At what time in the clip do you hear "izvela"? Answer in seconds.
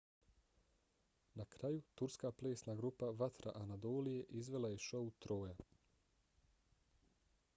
4.41-4.71